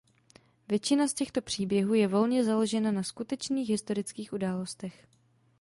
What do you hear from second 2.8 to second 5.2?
na skutečných historických událostech.